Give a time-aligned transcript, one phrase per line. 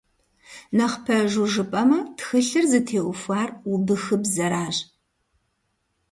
[0.77, 4.75] Нэхъ пэжу жыпӀэмэ, тхылъыр зытеухуар убыхыбзэращ.